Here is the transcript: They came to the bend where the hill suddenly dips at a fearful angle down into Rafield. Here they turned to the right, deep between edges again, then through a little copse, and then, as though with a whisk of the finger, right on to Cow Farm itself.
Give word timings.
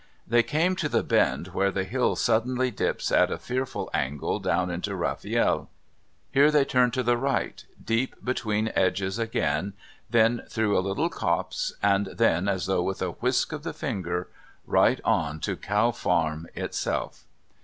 They 0.25 0.41
came 0.41 0.75
to 0.77 0.89
the 0.89 1.03
bend 1.03 1.49
where 1.49 1.69
the 1.69 1.83
hill 1.83 2.15
suddenly 2.15 2.71
dips 2.71 3.11
at 3.11 3.29
a 3.29 3.37
fearful 3.37 3.87
angle 3.93 4.39
down 4.39 4.71
into 4.71 4.95
Rafield. 4.97 5.67
Here 6.31 6.49
they 6.49 6.65
turned 6.65 6.95
to 6.95 7.03
the 7.03 7.17
right, 7.17 7.63
deep 7.85 8.15
between 8.25 8.71
edges 8.75 9.19
again, 9.19 9.73
then 10.09 10.41
through 10.49 10.75
a 10.75 10.81
little 10.81 11.09
copse, 11.11 11.71
and 11.83 12.07
then, 12.07 12.47
as 12.47 12.65
though 12.65 12.81
with 12.81 13.03
a 13.03 13.09
whisk 13.11 13.51
of 13.53 13.61
the 13.61 13.73
finger, 13.73 14.27
right 14.65 14.99
on 15.05 15.39
to 15.41 15.55
Cow 15.55 15.91
Farm 15.91 16.47
itself. 16.55 17.25